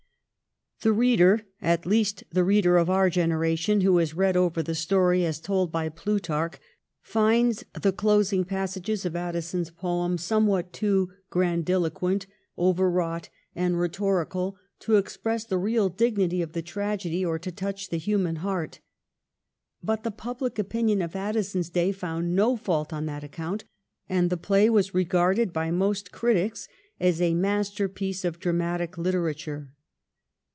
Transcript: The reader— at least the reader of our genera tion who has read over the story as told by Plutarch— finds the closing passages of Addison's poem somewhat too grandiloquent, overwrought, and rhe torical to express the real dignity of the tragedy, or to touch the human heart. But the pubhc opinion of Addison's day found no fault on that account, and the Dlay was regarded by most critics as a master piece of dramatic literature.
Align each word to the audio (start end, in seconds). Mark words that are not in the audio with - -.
The 0.83 0.93
reader— 0.93 1.45
at 1.75 1.85
least 1.85 2.23
the 2.31 2.43
reader 2.43 2.75
of 2.77 2.89
our 2.89 3.07
genera 3.11 3.55
tion 3.55 3.81
who 3.81 3.97
has 3.97 4.15
read 4.15 4.35
over 4.35 4.63
the 4.63 4.73
story 4.73 5.23
as 5.23 5.39
told 5.39 5.71
by 5.71 5.89
Plutarch— 5.89 6.55
finds 7.03 7.63
the 7.79 7.91
closing 7.91 8.43
passages 8.43 9.05
of 9.05 9.15
Addison's 9.15 9.69
poem 9.69 10.17
somewhat 10.17 10.73
too 10.73 11.11
grandiloquent, 11.29 12.25
overwrought, 12.57 13.29
and 13.53 13.75
rhe 13.79 13.89
torical 13.89 14.55
to 14.79 14.95
express 14.95 15.43
the 15.45 15.59
real 15.59 15.87
dignity 15.87 16.41
of 16.41 16.53
the 16.53 16.63
tragedy, 16.63 17.23
or 17.23 17.37
to 17.37 17.51
touch 17.51 17.89
the 17.91 17.97
human 17.97 18.37
heart. 18.37 18.79
But 19.83 20.01
the 20.03 20.11
pubhc 20.11 20.57
opinion 20.57 21.03
of 21.03 21.15
Addison's 21.15 21.69
day 21.69 21.91
found 21.91 22.35
no 22.35 22.57
fault 22.57 22.91
on 22.91 23.05
that 23.05 23.23
account, 23.23 23.65
and 24.09 24.31
the 24.31 24.35
Dlay 24.37 24.67
was 24.67 24.95
regarded 24.95 25.53
by 25.53 25.69
most 25.69 26.11
critics 26.11 26.67
as 26.99 27.21
a 27.21 27.35
master 27.35 27.87
piece 27.87 28.25
of 28.25 28.39
dramatic 28.39 28.97
literature. 28.97 29.73